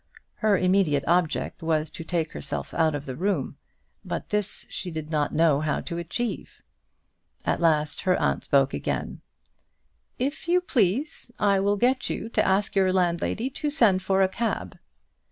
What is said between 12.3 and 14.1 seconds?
ask your landlady to send